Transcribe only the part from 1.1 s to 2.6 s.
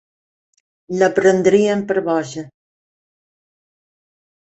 prendrien per boja.